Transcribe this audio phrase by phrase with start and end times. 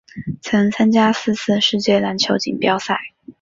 [0.41, 2.99] 曾参加四次世界篮球锦标赛。